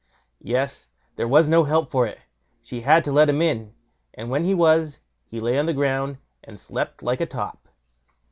[0.41, 0.87] Yes!
[1.15, 2.21] there was no help for it.
[2.59, 3.75] She had to let him in,
[4.15, 7.67] and when he was, he lay on the ground and slept like a top.